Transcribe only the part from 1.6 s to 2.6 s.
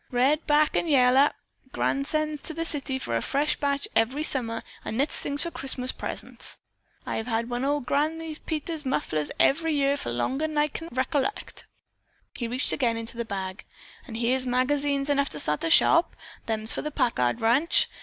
Granny sends to